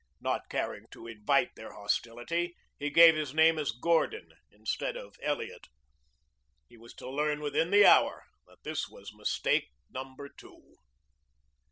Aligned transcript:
Not 0.19 0.49
caring 0.49 0.87
to 0.93 1.05
invite 1.05 1.53
their 1.53 1.73
hostility, 1.73 2.55
he 2.79 2.89
gave 2.89 3.15
his 3.15 3.35
name 3.35 3.59
as 3.59 3.69
Gordon 3.71 4.29
instead 4.49 4.97
of 4.97 5.15
Elliot. 5.21 5.67
He 6.67 6.75
was 6.75 6.95
to 6.95 7.07
learn 7.07 7.39
within 7.39 7.69
the 7.69 7.85
hour 7.85 8.23
that 8.47 8.63
this 8.63 8.89
was 8.89 9.13
mistake 9.13 9.67
number 9.91 10.27
two. 10.27 10.77